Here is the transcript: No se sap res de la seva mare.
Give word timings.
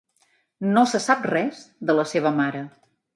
No 0.77 0.83
se 0.93 1.01
sap 1.03 1.27
res 1.31 1.59
de 1.91 1.97
la 1.99 2.07
seva 2.13 2.33
mare. 2.43 2.65